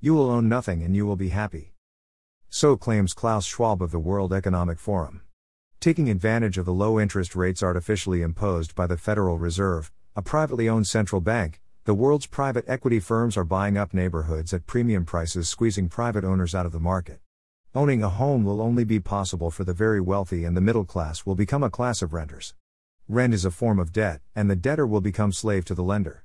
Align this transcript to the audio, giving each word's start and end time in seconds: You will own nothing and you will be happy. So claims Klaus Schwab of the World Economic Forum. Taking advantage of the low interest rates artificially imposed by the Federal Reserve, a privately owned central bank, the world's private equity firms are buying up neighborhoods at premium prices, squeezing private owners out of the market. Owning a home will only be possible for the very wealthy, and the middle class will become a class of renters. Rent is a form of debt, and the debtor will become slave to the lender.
You 0.00 0.14
will 0.14 0.30
own 0.30 0.48
nothing 0.48 0.84
and 0.84 0.94
you 0.94 1.06
will 1.06 1.16
be 1.16 1.30
happy. 1.30 1.74
So 2.48 2.76
claims 2.76 3.14
Klaus 3.14 3.44
Schwab 3.44 3.82
of 3.82 3.90
the 3.90 3.98
World 3.98 4.32
Economic 4.32 4.78
Forum. 4.78 5.22
Taking 5.80 6.08
advantage 6.08 6.56
of 6.56 6.66
the 6.66 6.72
low 6.72 7.00
interest 7.00 7.34
rates 7.34 7.64
artificially 7.64 8.22
imposed 8.22 8.76
by 8.76 8.86
the 8.86 8.96
Federal 8.96 9.38
Reserve, 9.38 9.90
a 10.14 10.22
privately 10.22 10.68
owned 10.68 10.86
central 10.86 11.20
bank, 11.20 11.60
the 11.84 11.94
world's 11.94 12.26
private 12.26 12.64
equity 12.68 13.00
firms 13.00 13.36
are 13.36 13.42
buying 13.42 13.76
up 13.76 13.92
neighborhoods 13.92 14.54
at 14.54 14.68
premium 14.68 15.04
prices, 15.04 15.48
squeezing 15.48 15.88
private 15.88 16.22
owners 16.22 16.54
out 16.54 16.64
of 16.64 16.70
the 16.70 16.78
market. 16.78 17.18
Owning 17.74 18.04
a 18.04 18.08
home 18.08 18.44
will 18.44 18.60
only 18.60 18.84
be 18.84 19.00
possible 19.00 19.50
for 19.50 19.64
the 19.64 19.74
very 19.74 20.00
wealthy, 20.00 20.44
and 20.44 20.56
the 20.56 20.60
middle 20.60 20.84
class 20.84 21.26
will 21.26 21.34
become 21.34 21.64
a 21.64 21.70
class 21.70 22.02
of 22.02 22.12
renters. 22.12 22.54
Rent 23.08 23.34
is 23.34 23.44
a 23.44 23.50
form 23.50 23.80
of 23.80 23.92
debt, 23.92 24.20
and 24.36 24.48
the 24.48 24.54
debtor 24.54 24.86
will 24.86 25.00
become 25.00 25.32
slave 25.32 25.64
to 25.64 25.74
the 25.74 25.82
lender. 25.82 26.22